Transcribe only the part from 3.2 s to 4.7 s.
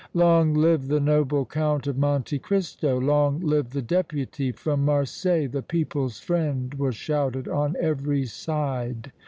live the Deputy